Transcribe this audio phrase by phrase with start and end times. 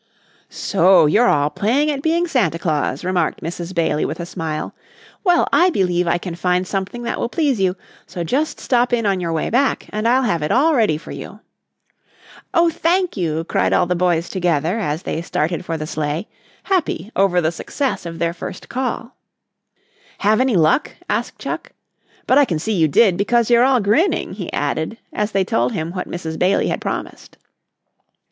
[0.51, 3.75] _""So you're all playing at being Santa Claus," remarked Mrs.
[3.75, 4.73] Bailey with a smile.
[5.23, 7.75] "Well, I believe I can find something that will please you,
[8.07, 11.11] so just stop in on your way back and I'll have it all ready for
[11.11, 11.41] you."
[12.51, 16.27] "Oh, thank you!" cried all the boys, together, as they started for the sleigh,
[16.63, 19.15] happy over the success of their first call.
[20.17, 21.73] "Have any luck?" asked Chuck.
[22.25, 25.73] "But I can see you did, because you're all grinning," he added, as they told
[25.73, 26.39] him what Mrs.
[26.39, 27.37] Bailey had promised.